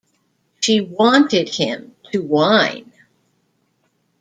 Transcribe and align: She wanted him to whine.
She 0.61 0.81
wanted 0.81 1.47
him 1.47 1.95
to 2.11 2.23
whine. 2.23 2.91